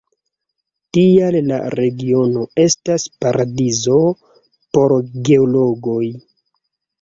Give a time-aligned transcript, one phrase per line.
[0.97, 3.99] Tial la regiono estas paradizo
[4.79, 4.97] por
[5.31, 6.01] geologoj.